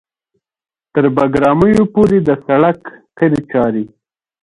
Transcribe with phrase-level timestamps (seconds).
[0.93, 2.79] تر بګرامیو پورې د سړک
[3.17, 3.85] قیر چارې